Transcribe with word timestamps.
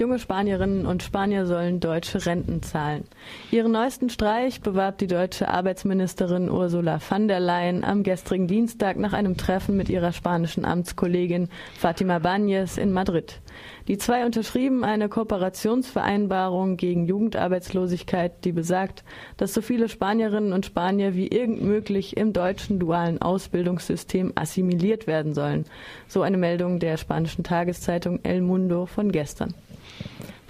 Junge 0.00 0.18
Spanierinnen 0.18 0.86
und 0.86 1.02
Spanier 1.02 1.44
sollen 1.44 1.78
deutsche 1.78 2.24
Renten 2.24 2.62
zahlen. 2.62 3.04
Ihren 3.50 3.72
neuesten 3.72 4.08
Streich 4.08 4.62
bewarb 4.62 4.96
die 4.96 5.06
deutsche 5.06 5.48
Arbeitsministerin 5.48 6.50
Ursula 6.50 7.00
von 7.00 7.28
der 7.28 7.38
Leyen 7.38 7.84
am 7.84 8.02
gestrigen 8.02 8.46
Dienstag 8.46 8.96
nach 8.96 9.12
einem 9.12 9.36
Treffen 9.36 9.76
mit 9.76 9.90
ihrer 9.90 10.12
spanischen 10.12 10.64
Amtskollegin 10.64 11.50
Fatima 11.76 12.16
Báñez 12.16 12.78
in 12.78 12.94
Madrid. 12.94 13.42
Die 13.88 13.98
zwei 13.98 14.24
unterschrieben 14.24 14.84
eine 14.84 15.10
Kooperationsvereinbarung 15.10 16.78
gegen 16.78 17.04
Jugendarbeitslosigkeit, 17.04 18.42
die 18.46 18.52
besagt, 18.52 19.04
dass 19.36 19.52
so 19.52 19.60
viele 19.60 19.90
Spanierinnen 19.90 20.54
und 20.54 20.64
Spanier 20.64 21.14
wie 21.14 21.28
irgend 21.28 21.60
möglich 21.60 22.16
im 22.16 22.32
deutschen 22.32 22.78
dualen 22.78 23.20
Ausbildungssystem 23.20 24.32
assimiliert 24.34 25.06
werden 25.06 25.34
sollen. 25.34 25.66
So 26.08 26.22
eine 26.22 26.38
Meldung 26.38 26.78
der 26.78 26.96
spanischen 26.96 27.44
Tageszeitung 27.44 28.20
El 28.22 28.40
Mundo 28.40 28.86
von 28.86 29.12
gestern. 29.12 29.52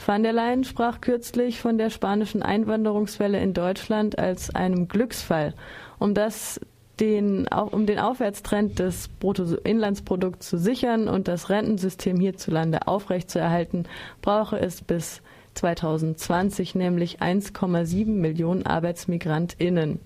Van 0.04 0.22
der 0.22 0.32
Leyen 0.32 0.64
sprach 0.64 1.00
kürzlich 1.00 1.60
von 1.60 1.78
der 1.78 1.90
spanischen 1.90 2.42
Einwanderungswelle 2.42 3.38
in 3.38 3.52
Deutschland 3.52 4.18
als 4.18 4.54
einem 4.54 4.88
Glücksfall, 4.88 5.54
um 5.98 6.14
das 6.14 6.58
den, 7.00 7.48
um 7.48 7.86
den 7.86 7.98
Aufwärtstrend 7.98 8.78
des 8.78 9.08
Bruttoinlandsprodukts 9.08 10.48
zu 10.48 10.58
sichern 10.58 11.08
und 11.08 11.28
das 11.28 11.48
Rentensystem 11.48 12.18
hierzulande 12.18 12.86
aufrechtzuerhalten, 12.86 13.86
brauche 14.20 14.58
es 14.58 14.82
bis 14.82 15.22
2020 15.54 16.74
nämlich 16.74 17.20
1,7 17.20 18.06
Millionen 18.06 18.66
ArbeitsmigrantInnen. 18.66 20.00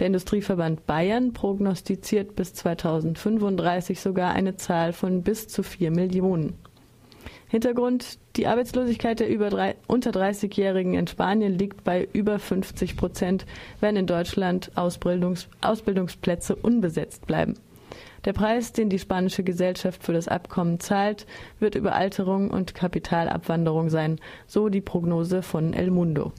Der 0.00 0.06
Industrieverband 0.08 0.86
Bayern 0.86 1.32
prognostiziert 1.32 2.34
bis 2.34 2.52
2035 2.54 4.00
sogar 4.00 4.32
eine 4.32 4.56
Zahl 4.56 4.92
von 4.92 5.22
bis 5.22 5.48
zu 5.48 5.62
4 5.62 5.90
Millionen. 5.90 6.54
Hintergrund, 7.48 8.18
die 8.36 8.46
Arbeitslosigkeit 8.46 9.20
der 9.20 9.28
über 9.28 9.48
drei, 9.48 9.76
unter 9.86 10.10
30-Jährigen 10.10 10.94
in 10.94 11.06
Spanien 11.06 11.56
liegt 11.56 11.82
bei 11.82 12.06
über 12.12 12.38
50 12.38 12.96
Prozent, 12.96 13.46
wenn 13.80 13.96
in 13.96 14.06
Deutschland 14.06 14.70
Ausbildungs, 14.74 15.48
Ausbildungsplätze 15.62 16.54
unbesetzt 16.54 17.26
bleiben. 17.26 17.54
Der 18.24 18.32
Preis, 18.32 18.72
den 18.72 18.90
die 18.90 18.98
spanische 18.98 19.44
Gesellschaft 19.44 20.02
für 20.02 20.12
das 20.12 20.28
Abkommen 20.28 20.80
zahlt, 20.80 21.26
wird 21.60 21.74
Überalterung 21.74 22.50
und 22.50 22.74
Kapitalabwanderung 22.74 23.88
sein, 23.88 24.18
so 24.46 24.68
die 24.68 24.80
Prognose 24.80 25.42
von 25.42 25.72
El 25.72 25.90
Mundo. 25.90 26.32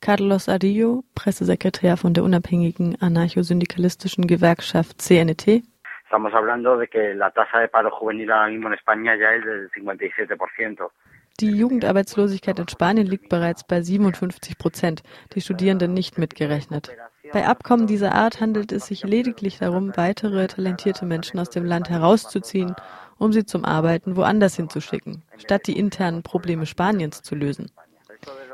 Carlos 0.00 0.48
Adillo, 0.48 1.04
Pressesekretär 1.14 1.98
von 1.98 2.14
der 2.14 2.24
unabhängigen 2.24 2.96
anarcho-syndikalistischen 2.96 4.26
Gewerkschaft 4.26 5.02
CNT, 5.02 5.62
Estamos 6.10 6.34
hablando 6.34 6.76
de 6.76 6.88
que 6.88 7.14
la 7.14 7.30
tasa 7.30 7.60
de 7.60 7.68
paro 7.68 7.88
juvenil 7.88 8.32
ahora 8.32 8.48
mismo 8.48 8.66
en 8.66 8.74
España 8.74 9.14
ya 9.14 9.32
es 9.32 9.44
del 9.44 9.70
57%. 9.70 10.90
Die 11.38 11.56
Jugendarbeitslosigkeit 11.56 12.58
in 12.58 12.66
Spanien 12.66 13.06
liegt 13.06 13.28
bereits 13.28 13.62
bei 13.62 13.80
57 13.80 14.58
Prozent, 14.58 15.04
die 15.34 15.40
Studierenden 15.40 15.94
nicht 15.94 16.18
mitgerechnet. 16.18 16.90
Bei 17.32 17.46
Abkommen 17.46 17.86
dieser 17.86 18.12
Art 18.12 18.40
handelt 18.40 18.72
es 18.72 18.86
sich 18.86 19.04
lediglich 19.04 19.58
darum, 19.58 19.96
weitere 19.96 20.48
talentierte 20.48 21.06
Menschen 21.06 21.38
aus 21.38 21.48
dem 21.48 21.64
Land 21.64 21.90
herauszuziehen, 21.90 22.74
um 23.18 23.32
sie 23.32 23.44
zum 23.44 23.64
Arbeiten 23.64 24.16
woanders 24.16 24.56
hinzuschicken, 24.56 25.22
statt 25.38 25.68
die 25.68 25.78
internen 25.78 26.24
Probleme 26.24 26.66
Spaniens 26.66 27.22
zu 27.22 27.36
lösen. 27.36 27.70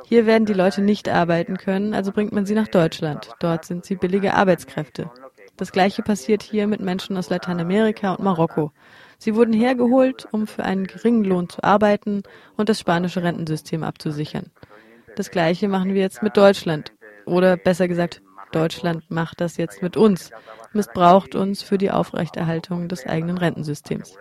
Hier 0.05 0.27
werden 0.27 0.45
die 0.45 0.53
Leute 0.53 0.83
nicht 0.83 1.09
arbeiten 1.09 1.57
können, 1.57 1.95
also 1.95 2.13
bringt 2.13 2.33
man 2.33 2.45
sie 2.45 2.55
nach 2.55 2.69
Deutschland. 2.69 3.31
Dort 3.41 3.65
sind 3.65 3.87
sie 3.87 3.97
billige 3.97 4.35
Arbeitskräfte. 4.35 5.11
Das 5.57 5.73
gleiche 5.73 6.03
passiert 6.03 6.43
hier 6.43 6.67
mit 6.67 6.81
Menschen 6.81 7.17
aus 7.17 7.31
Lateinamerika 7.31 8.13
und 8.13 8.25
Marokko. 8.25 8.73
Sie 9.19 9.35
wurden 9.35 9.55
hergeholt, 9.55 10.29
um 10.31 10.47
für 10.47 10.65
einen 10.65 10.87
geringen 10.87 11.25
Lohn 11.25 11.49
zu 11.49 11.65
arbeiten 11.65 12.23
und 12.57 12.69
das 12.69 12.81
spanische 12.81 13.23
Rentensystem 13.23 13.83
abzusichern. 13.83 14.51
Das 15.17 15.31
gleiche 15.31 15.69
machen 15.69 15.95
wir 15.95 16.03
jetzt 16.03 16.23
mit 16.23 16.37
Deutschland. 16.37 16.93
Oder 17.25 17.57
besser 17.57 17.89
gesagt, 17.89 18.21
Deutschland 18.53 19.11
macht 19.11 19.41
das 19.41 19.57
jetzt 19.57 19.83
mit 19.83 19.97
uns, 19.97 20.31
missbraucht 20.73 21.35
uns 21.35 21.63
für 21.63 21.79
die 21.79 21.91
Aufrechterhaltung 21.91 22.89
des 22.89 23.07
eigenen 23.07 23.39
Rentensystems. 23.39 24.17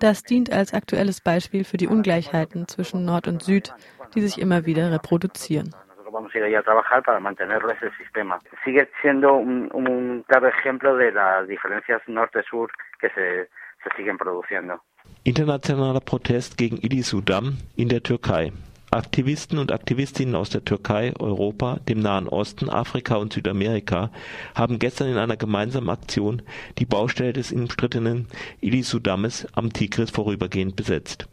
Das 0.00 0.24
dient 0.24 0.52
als 0.52 0.74
aktuelles 0.74 1.20
Beispiel 1.20 1.62
für 1.62 1.76
die 1.76 1.86
Ungleichheiten 1.86 2.66
zwischen 2.66 3.04
Nord 3.04 3.28
und 3.28 3.44
Süd, 3.44 3.72
die 4.14 4.22
sich 4.22 4.38
immer 4.38 4.66
wieder 4.66 4.90
reproduzieren 4.90 5.72
vamos 6.14 6.32
a 6.34 6.38
ir 6.38 6.44
allá 6.44 6.60
a 6.60 6.62
trabajar 6.62 7.02
para 7.02 7.20
mantenerlo 7.20 7.70
ese 7.70 7.90
sistema. 7.98 8.38
Sigue 8.64 8.88
siendo 9.02 9.34
un, 9.34 9.68
un 9.74 10.24
claro 10.28 10.48
ejemplo 10.48 10.96
de 10.96 11.10
las 11.12 11.46
diferencias 11.48 12.00
norte-sur 12.06 12.70
que 13.00 13.10
se, 13.10 13.48
se 13.82 13.96
siguen 13.96 14.16
produciendo. 14.16 14.80
Internationaler 15.24 16.00
Protest 16.00 16.56
gegen 16.56 16.78
Ilisudam 16.78 17.58
in 17.76 17.88
der 17.88 18.02
Türkei. 18.02 18.52
Aktivisten 18.90 19.58
und 19.58 19.72
Aktivistinnen 19.72 20.36
aus 20.36 20.50
der 20.50 20.64
Türkei, 20.64 21.12
Europa, 21.18 21.80
dem 21.88 21.98
Nahen 21.98 22.28
Osten, 22.28 22.70
Afrika 22.70 23.16
und 23.16 23.32
Südamerika 23.32 24.10
haben 24.54 24.78
gestern 24.78 25.08
in 25.08 25.18
einer 25.18 25.36
gemeinsamen 25.36 25.90
Aktion 25.90 26.42
die 26.78 26.86
Baustelle 26.86 27.32
des 27.32 27.50
umstrittenen 27.50 28.28
Ilisudames 28.60 29.48
am 29.56 29.72
Tigris 29.72 30.12
vorübergehend 30.12 30.76
besetzt. 30.76 31.26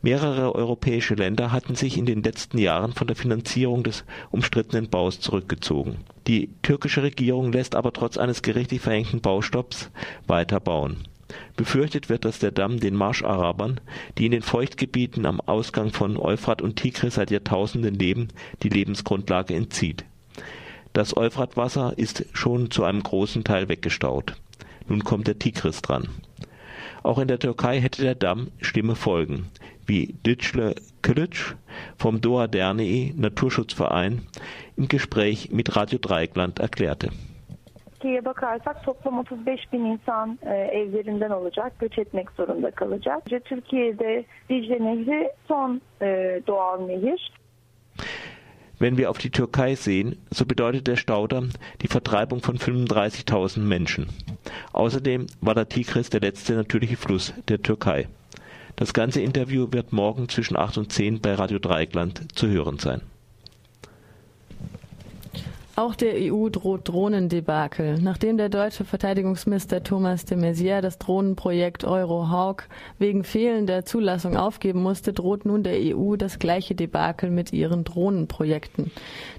Mehrere 0.00 0.54
europäische 0.54 1.16
Länder 1.16 1.50
hatten 1.50 1.74
sich 1.74 1.98
in 1.98 2.06
den 2.06 2.22
letzten 2.22 2.58
Jahren 2.58 2.92
von 2.92 3.08
der 3.08 3.16
Finanzierung 3.16 3.82
des 3.82 4.04
umstrittenen 4.30 4.88
Baus 4.88 5.18
zurückgezogen. 5.18 5.96
Die 6.28 6.50
türkische 6.62 7.02
Regierung 7.02 7.50
lässt 7.50 7.74
aber 7.74 7.92
trotz 7.92 8.16
eines 8.16 8.42
gerichtlich 8.42 8.80
verhängten 8.80 9.20
Baustopps 9.20 9.90
weiter 10.28 10.60
bauen. 10.60 10.98
Befürchtet 11.56 12.08
wird, 12.08 12.24
dass 12.24 12.38
der 12.38 12.52
Damm 12.52 12.78
den 12.78 12.94
Marscharabern, 12.94 13.80
die 14.16 14.26
in 14.26 14.32
den 14.32 14.42
Feuchtgebieten 14.42 15.26
am 15.26 15.40
Ausgang 15.40 15.90
von 15.92 16.16
Euphrat 16.16 16.62
und 16.62 16.76
Tigris 16.76 17.16
seit 17.16 17.32
Jahrtausenden 17.32 17.94
leben, 17.94 18.28
die 18.62 18.68
Lebensgrundlage 18.68 19.54
entzieht. 19.54 20.04
Das 20.92 21.16
Euphratwasser 21.16 21.94
ist 21.96 22.24
schon 22.32 22.70
zu 22.70 22.84
einem 22.84 23.02
großen 23.02 23.42
Teil 23.42 23.68
weggestaut. 23.68 24.36
Nun 24.86 25.02
kommt 25.02 25.26
der 25.26 25.38
Tigris 25.40 25.82
dran. 25.82 26.08
Auch 27.02 27.18
in 27.18 27.28
der 27.28 27.38
Türkei 27.38 27.80
hätte 27.80 28.02
der 28.02 28.14
Damm 28.14 28.48
schlimme 28.60 28.94
Folgen 28.94 29.48
wie 29.88 30.14
Dicle 30.24 30.74
Kılıç 31.02 31.54
vom 31.98 32.22
Doğa 32.22 32.52
Derneği 32.52 33.22
Naturschutzverein 33.22 34.20
im 34.78 34.88
Gespräch 34.88 35.50
mit 35.50 35.76
Radio 35.76 35.98
Dreieckland 35.98 36.56
erklärte. 36.58 37.08
Türkiye'ye 37.98 38.24
bakarsak 38.24 38.84
toplam 38.84 39.18
35 39.18 39.72
bin 39.72 39.84
insan 39.84 40.38
e, 40.42 40.54
evlerinden 40.54 41.30
olacak, 41.30 41.72
göç 41.78 41.98
etmek 41.98 42.30
zorunda 42.30 42.70
kalacak. 42.70 43.22
Türkiye'de 43.44 44.24
Dicle 44.50 44.84
Nehri 44.84 45.30
son 45.48 45.80
e, 46.02 46.40
doğal 46.46 46.80
nehir. 46.80 47.32
Wenn 48.80 48.96
wir 48.96 49.10
auf 49.10 49.18
die 49.18 49.30
Türkei 49.30 49.74
sehen, 49.74 50.18
so 50.30 50.44
bedeutet 50.44 50.86
der 50.86 50.96
Staudamm 50.96 51.48
die 51.82 51.88
Vertreibung 51.88 52.40
von 52.40 52.58
35.000 52.58 53.60
Menschen. 53.60 54.06
Außerdem 54.72 55.26
war 55.40 55.54
der 55.54 55.68
Tigris 55.68 56.10
der 56.10 56.20
letzte 56.20 56.54
natürliche 56.54 56.96
Fluss 56.96 57.34
der 57.48 57.60
Türkei. 57.60 58.06
Das 58.78 58.92
ganze 58.92 59.20
Interview 59.20 59.66
wird 59.72 59.92
morgen 59.92 60.28
zwischen 60.28 60.56
8 60.56 60.78
und 60.78 60.92
10 60.92 61.20
bei 61.20 61.34
Radio 61.34 61.58
Dreieckland 61.58 62.38
zu 62.38 62.46
hören 62.46 62.78
sein. 62.78 63.00
Auch 65.74 65.96
der 65.96 66.14
EU 66.14 66.48
droht 66.48 66.88
Drohnendebakel. 66.88 67.98
Nachdem 68.00 68.36
der 68.36 68.48
deutsche 68.48 68.84
Verteidigungsminister 68.84 69.82
Thomas 69.82 70.24
de 70.24 70.38
Maizière 70.38 70.80
das 70.80 70.98
Drohnenprojekt 70.98 71.84
Eurohawk 71.84 72.68
wegen 73.00 73.24
fehlender 73.24 73.84
Zulassung 73.84 74.36
aufgeben 74.36 74.80
musste, 74.82 75.12
droht 75.12 75.44
nun 75.44 75.64
der 75.64 75.74
EU 75.76 76.14
das 76.14 76.38
gleiche 76.38 76.76
Debakel 76.76 77.30
mit 77.30 77.52
ihren 77.52 77.82
Drohnenprojekten. 77.82 78.92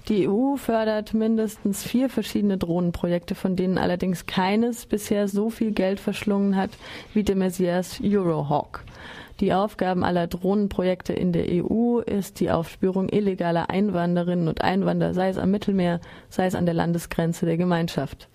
Die 0.08 0.28
EU 0.28 0.56
fördert 0.56 1.14
mindestens 1.14 1.82
vier 1.82 2.10
verschiedene 2.10 2.58
Drohnenprojekte, 2.58 3.34
von 3.34 3.56
denen 3.56 3.78
allerdings 3.78 4.26
keines 4.26 4.84
bisher 4.84 5.28
so 5.28 5.48
viel 5.48 5.72
Geld 5.72 5.98
verschlungen 5.98 6.56
hat 6.56 6.70
wie 7.14 7.22
de 7.22 7.36
Maizières 7.36 8.00
Eurohawk. 8.02 8.84
Die 9.40 9.54
Aufgaben 9.54 10.04
aller 10.04 10.26
Drohnenprojekte 10.26 11.14
in 11.14 11.32
der 11.32 11.46
EU 11.48 12.00
ist 12.00 12.40
die 12.40 12.50
Aufspürung 12.50 13.08
illegaler 13.08 13.70
Einwanderinnen 13.70 14.48
und 14.48 14.60
Einwanderer, 14.60 15.14
sei 15.14 15.30
es 15.30 15.38
am 15.38 15.50
Mittelmeer, 15.50 16.00
sei 16.28 16.44
es 16.44 16.54
an 16.54 16.66
der 16.66 16.74
Landesgrenze 16.74 17.46
der 17.46 17.56
Gemeinschaft. 17.56 18.28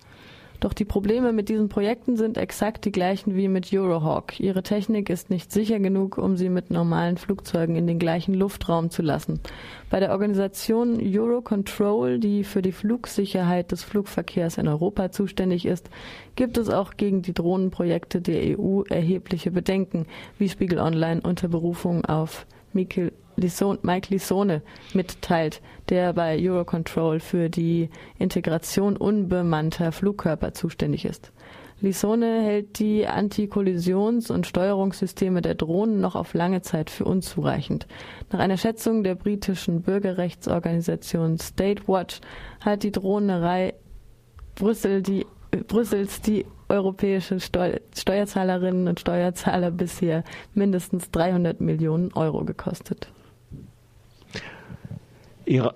Doch 0.60 0.72
die 0.72 0.84
Probleme 0.84 1.32
mit 1.32 1.48
diesen 1.48 1.68
Projekten 1.68 2.16
sind 2.16 2.38
exakt 2.38 2.84
die 2.84 2.92
gleichen 2.92 3.36
wie 3.36 3.48
mit 3.48 3.72
Eurohawk. 3.72 4.40
Ihre 4.40 4.62
Technik 4.62 5.10
ist 5.10 5.30
nicht 5.30 5.52
sicher 5.52 5.78
genug, 5.78 6.18
um 6.18 6.36
sie 6.36 6.48
mit 6.48 6.70
normalen 6.70 7.18
Flugzeugen 7.18 7.76
in 7.76 7.86
den 7.86 7.98
gleichen 7.98 8.34
Luftraum 8.34 8.90
zu 8.90 9.02
lassen. 9.02 9.40
Bei 9.90 10.00
der 10.00 10.12
Organisation 10.12 10.98
Eurocontrol, 11.00 12.18
die 12.18 12.44
für 12.44 12.62
die 12.62 12.72
Flugsicherheit 12.72 13.70
des 13.72 13.84
Flugverkehrs 13.84 14.58
in 14.58 14.68
Europa 14.68 15.10
zuständig 15.10 15.66
ist, 15.66 15.90
gibt 16.36 16.58
es 16.58 16.70
auch 16.70 16.94
gegen 16.96 17.22
die 17.22 17.34
Drohnenprojekte 17.34 18.20
der 18.20 18.58
EU 18.58 18.82
erhebliche 18.88 19.50
Bedenken, 19.50 20.06
wie 20.38 20.48
Spiegel 20.48 20.78
Online 20.78 21.20
unter 21.22 21.48
Berufung 21.48 22.04
auf 22.04 22.46
Mikkel 22.72 23.12
Lison, 23.36 23.78
Mike 23.82 24.12
Lisone 24.12 24.62
mitteilt, 24.94 25.60
der 25.90 26.14
bei 26.14 26.38
Eurocontrol 26.40 27.20
für 27.20 27.50
die 27.50 27.90
Integration 28.18 28.96
unbemannter 28.96 29.92
Flugkörper 29.92 30.54
zuständig 30.54 31.04
ist. 31.04 31.32
Lisone 31.82 32.40
hält 32.42 32.78
die 32.78 33.06
Antikollisions- 33.06 34.32
und 34.32 34.46
Steuerungssysteme 34.46 35.42
der 35.42 35.54
Drohnen 35.54 36.00
noch 36.00 36.14
auf 36.16 36.32
lange 36.32 36.62
Zeit 36.62 36.88
für 36.88 37.04
unzureichend. 37.04 37.86
Nach 38.32 38.38
einer 38.38 38.56
Schätzung 38.56 39.04
der 39.04 39.14
britischen 39.14 39.82
Bürgerrechtsorganisation 39.82 41.38
State 41.38 41.86
Watch 41.86 42.20
hat 42.60 42.82
die 42.82 42.92
Drohnerei 42.92 43.74
Brüssel 44.54 45.02
die, 45.02 45.26
Brüssels 45.68 46.22
die 46.22 46.46
europäische 46.68 47.40
Steu 47.40 47.78
Steuerzahlerinnen 47.96 48.88
und 48.88 49.00
Steuerzahler 49.00 49.70
bisher 49.70 50.24
mindestens 50.54 51.10
300 51.10 51.60
Millionen 51.60 52.12
Euro 52.14 52.44
gekostet. 52.44 53.08
Ira 55.44 55.74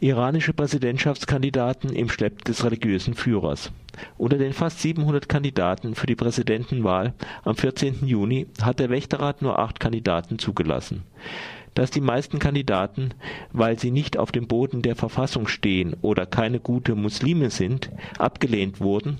iranische 0.00 0.52
Präsidentschaftskandidaten 0.52 1.90
im 1.90 2.10
Schlepp 2.10 2.44
des 2.44 2.62
religiösen 2.62 3.14
Führers. 3.14 3.72
Unter 4.18 4.36
den 4.36 4.52
fast 4.52 4.80
700 4.80 5.30
Kandidaten 5.30 5.94
für 5.94 6.06
die 6.06 6.16
Präsidentenwahl 6.16 7.14
am 7.42 7.56
14. 7.56 8.06
Juni 8.06 8.46
hat 8.60 8.80
der 8.80 8.90
Wächterrat 8.90 9.40
nur 9.40 9.58
acht 9.58 9.80
Kandidaten 9.80 10.38
zugelassen. 10.38 11.04
Dass 11.72 11.90
die 11.90 12.02
meisten 12.02 12.38
Kandidaten, 12.38 13.14
weil 13.52 13.78
sie 13.78 13.90
nicht 13.90 14.18
auf 14.18 14.30
dem 14.30 14.46
Boden 14.46 14.82
der 14.82 14.94
Verfassung 14.94 15.48
stehen 15.48 15.96
oder 16.02 16.26
keine 16.26 16.60
gute 16.60 16.94
Muslime 16.94 17.48
sind, 17.48 17.90
abgelehnt 18.18 18.80
wurden, 18.80 19.18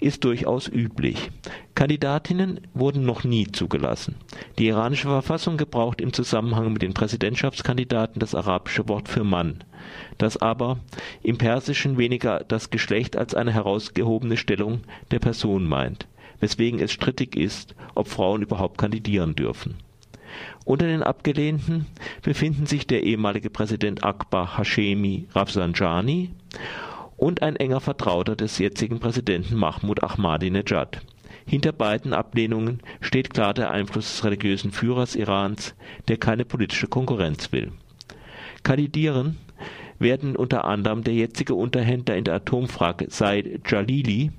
ist 0.00 0.24
durchaus 0.24 0.68
üblich. 0.68 1.30
Kandidatinnen 1.74 2.60
wurden 2.74 3.04
noch 3.04 3.24
nie 3.24 3.46
zugelassen. 3.50 4.16
Die 4.58 4.66
iranische 4.66 5.08
Verfassung 5.08 5.56
gebraucht 5.56 6.00
im 6.00 6.12
Zusammenhang 6.12 6.72
mit 6.72 6.82
den 6.82 6.94
Präsidentschaftskandidaten 6.94 8.20
das 8.20 8.34
arabische 8.34 8.88
Wort 8.88 9.08
für 9.08 9.24
Mann, 9.24 9.64
das 10.18 10.36
aber 10.36 10.78
im 11.22 11.38
Persischen 11.38 11.98
weniger 11.98 12.44
das 12.46 12.70
Geschlecht 12.70 13.16
als 13.16 13.34
eine 13.34 13.52
herausgehobene 13.52 14.36
Stellung 14.36 14.80
der 15.10 15.18
Person 15.18 15.66
meint, 15.66 16.06
weswegen 16.40 16.80
es 16.80 16.92
strittig 16.92 17.36
ist, 17.36 17.74
ob 17.94 18.08
Frauen 18.08 18.42
überhaupt 18.42 18.78
kandidieren 18.78 19.34
dürfen. 19.34 19.76
Unter 20.64 20.86
den 20.86 21.02
Abgelehnten 21.02 21.86
befinden 22.22 22.66
sich 22.66 22.86
der 22.86 23.02
ehemalige 23.02 23.50
Präsident 23.50 24.04
Akbar 24.04 24.58
Hashemi 24.58 25.26
Rafsanjani 25.32 26.30
und 27.16 27.42
ein 27.42 27.56
enger 27.56 27.80
Vertrauter 27.80 28.36
des 28.36 28.58
jetzigen 28.58 29.00
Präsidenten 29.00 29.56
Mahmoud 29.56 30.02
Ahmadinejad. 30.02 31.00
Hinter 31.46 31.72
beiden 31.72 32.12
Ablehnungen 32.14 32.80
steht 33.00 33.30
klar 33.30 33.54
der 33.54 33.70
Einfluss 33.70 34.10
des 34.10 34.24
religiösen 34.24 34.72
Führers 34.72 35.14
Irans, 35.14 35.74
der 36.08 36.16
keine 36.16 36.44
politische 36.44 36.86
Konkurrenz 36.86 37.52
will. 37.52 37.72
Kandidieren 38.62 39.36
werden 39.98 40.36
unter 40.36 40.64
anderem 40.64 41.04
der 41.04 41.14
jetzige 41.14 41.54
Unterhändler 41.54 42.16
in 42.16 42.24
der 42.24 42.34
Atomfrage 42.34 43.06
Said 43.10 43.60
Jalili 43.70 44.32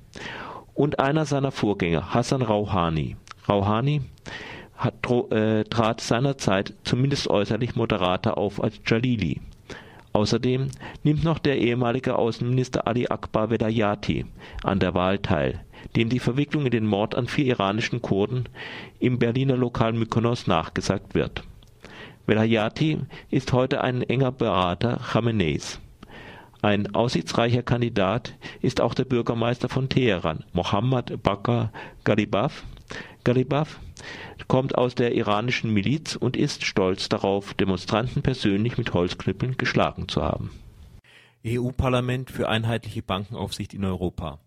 und 0.74 0.98
einer 0.98 1.24
seiner 1.24 1.52
Vorgänger 1.52 2.12
Hassan 2.12 2.42
Rouhani. 2.42 3.16
Rouhani 3.48 4.02
hat, 4.76 4.94
äh, 5.30 5.64
trat 5.64 6.00
seinerzeit 6.00 6.74
zumindest 6.84 7.28
äußerlich 7.28 7.76
moderater 7.76 8.36
auf 8.36 8.62
als 8.62 8.80
Jalili. 8.84 9.40
Außerdem 10.16 10.68
nimmt 11.02 11.24
noch 11.24 11.38
der 11.38 11.58
ehemalige 11.58 12.16
Außenminister 12.16 12.86
Ali 12.86 13.06
Akbar 13.06 13.50
Velayati 13.50 14.24
an 14.62 14.78
der 14.78 14.94
Wahl 14.94 15.18
teil, 15.18 15.60
dem 15.94 16.08
die 16.08 16.20
Verwicklung 16.20 16.64
in 16.64 16.70
den 16.70 16.86
Mord 16.86 17.14
an 17.14 17.26
vier 17.26 17.44
iranischen 17.44 18.00
Kurden 18.00 18.48
im 18.98 19.18
Berliner 19.18 19.58
Lokal 19.58 19.92
Mykonos 19.92 20.46
nachgesagt 20.46 21.14
wird. 21.14 21.42
Velayati 22.24 23.00
ist 23.30 23.52
heute 23.52 23.82
ein 23.82 24.00
enger 24.00 24.32
Berater 24.32 24.98
Khameneis. 25.12 25.80
Ein 26.62 26.94
aussichtsreicher 26.94 27.62
Kandidat 27.62 28.36
ist 28.62 28.80
auch 28.80 28.94
der 28.94 29.04
Bürgermeister 29.04 29.68
von 29.68 29.90
Teheran, 29.90 30.44
Mohammad 30.54 31.22
Bakr 31.22 31.70
Ghalibaf. 32.04 32.64
Ghalibaf 33.22 33.80
kommt 34.48 34.76
aus 34.76 34.94
der 34.94 35.14
iranischen 35.14 35.72
Miliz 35.72 36.16
und 36.16 36.36
ist 36.36 36.64
stolz 36.64 37.08
darauf, 37.08 37.54
Demonstranten 37.54 38.22
persönlich 38.22 38.78
mit 38.78 38.92
Holzknüppeln 38.92 39.56
geschlagen 39.56 40.08
zu 40.08 40.22
haben. 40.22 40.50
EU-Parlament 41.44 42.30
für 42.30 42.48
einheitliche 42.48 43.02
Bankenaufsicht 43.02 43.74
in 43.74 43.84
Europa. 43.84 44.40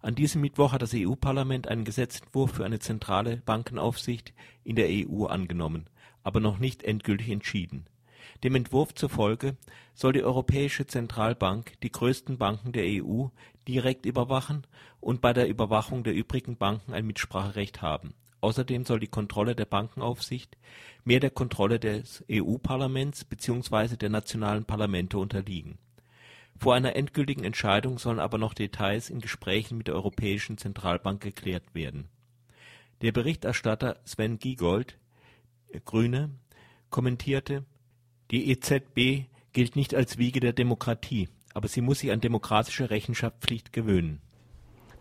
An 0.00 0.14
diesem 0.14 0.40
Mittwoch 0.40 0.72
hat 0.72 0.82
das 0.82 0.94
EU-Parlament 0.94 1.68
einen 1.68 1.84
Gesetzentwurf 1.84 2.52
für 2.52 2.64
eine 2.64 2.78
zentrale 2.78 3.38
Bankenaufsicht 3.38 4.32
in 4.64 4.76
der 4.76 4.88
EU 4.90 5.26
angenommen, 5.26 5.86
aber 6.22 6.40
noch 6.40 6.58
nicht 6.58 6.82
endgültig 6.82 7.30
entschieden. 7.30 7.86
Dem 8.44 8.54
Entwurf 8.54 8.94
zufolge 8.94 9.56
soll 9.94 10.12
die 10.12 10.24
Europäische 10.24 10.86
Zentralbank 10.86 11.80
die 11.82 11.92
größten 11.92 12.38
Banken 12.38 12.72
der 12.72 12.84
EU 12.84 13.26
direkt 13.68 14.06
überwachen 14.06 14.66
und 15.00 15.20
bei 15.20 15.32
der 15.32 15.48
Überwachung 15.48 16.02
der 16.02 16.14
übrigen 16.14 16.56
Banken 16.56 16.92
ein 16.92 17.06
Mitspracherecht 17.06 17.82
haben 17.82 18.14
Außerdem 18.42 18.84
soll 18.84 18.98
die 18.98 19.06
Kontrolle 19.06 19.54
der 19.54 19.66
Bankenaufsicht 19.66 20.58
mehr 21.04 21.20
der 21.20 21.30
Kontrolle 21.30 21.78
des 21.78 22.24
EU-Parlaments 22.30 23.24
bzw. 23.24 23.96
der 23.96 24.10
nationalen 24.10 24.64
Parlamente 24.64 25.16
unterliegen. 25.16 25.78
Vor 26.58 26.74
einer 26.74 26.96
endgültigen 26.96 27.44
Entscheidung 27.44 27.98
sollen 27.98 28.18
aber 28.18 28.38
noch 28.38 28.52
Details 28.52 29.10
in 29.10 29.20
Gesprächen 29.20 29.78
mit 29.78 29.86
der 29.86 29.94
Europäischen 29.94 30.58
Zentralbank 30.58 31.22
geklärt 31.22 31.72
werden. 31.72 32.08
Der 33.00 33.12
Berichterstatter 33.12 34.00
Sven 34.04 34.40
Giegold 34.40 34.98
(Grüne) 35.84 36.30
kommentierte: 36.90 37.64
„Die 38.32 38.50
EZB 38.50 39.28
gilt 39.52 39.76
nicht 39.76 39.94
als 39.94 40.18
Wiege 40.18 40.40
der 40.40 40.52
Demokratie, 40.52 41.28
aber 41.54 41.68
sie 41.68 41.80
muss 41.80 42.00
sich 42.00 42.10
an 42.10 42.20
demokratische 42.20 42.90
Rechenschaftspflicht 42.90 43.72
gewöhnen 43.72 44.20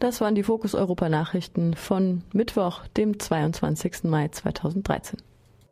das 0.03 0.19
waren 0.19 0.35
die 0.35 0.43
Fokus 0.43 0.75
Europa 0.75 1.09
Nachrichten 1.09 1.75
von 1.75 2.23
Mittwoch, 2.33 2.85
dem 2.97 3.19
22. 3.19 4.03
Mai 4.03 4.27
2013. 4.29 5.19